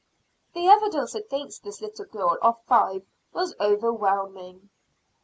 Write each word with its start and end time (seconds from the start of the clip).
The 0.55 0.65
evidence 0.67 1.13
against 1.13 1.61
this 1.63 1.79
little 1.79 2.05
girl 2.05 2.35
of 2.41 2.63
five 2.63 3.03
was 3.33 3.53
overwhelming. 3.59 4.71